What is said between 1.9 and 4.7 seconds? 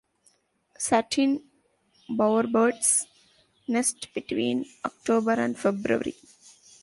bowerbirds nest between